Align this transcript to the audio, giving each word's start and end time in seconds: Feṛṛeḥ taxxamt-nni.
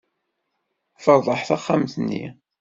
Feṛṛeḥ 1.03 1.41
taxxamt-nni. 1.47 2.23